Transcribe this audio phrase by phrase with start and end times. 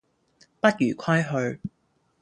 [0.59, 1.21] 不如歸
[1.53, 1.61] 去